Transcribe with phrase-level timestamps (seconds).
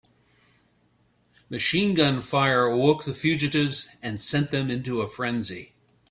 [1.47, 5.73] Machine gun fire awoke the fugitives and sent them into a frenzy.